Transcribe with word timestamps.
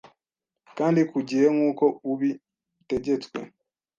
kandi 0.77 1.01
ku 1.11 1.17
gihe 1.29 1.47
nkuko 1.55 1.85
ubi 2.11 2.29
tegetswe 2.89 3.39